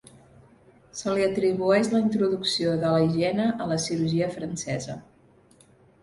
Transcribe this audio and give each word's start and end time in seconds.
Se 0.99 1.11
li 1.17 1.25
atribueix 1.25 1.89
la 1.91 1.99
introducció 2.05 2.71
de 2.83 2.93
la 2.93 3.01
higiene 3.03 3.45
a 3.65 3.67
la 3.73 3.77
cirurgia 3.83 4.31
francesa. 4.39 4.97